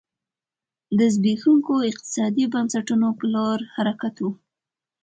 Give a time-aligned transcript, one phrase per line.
[0.97, 4.25] د زبېښونکو اقتصادي بنسټونو په لور حرکت و.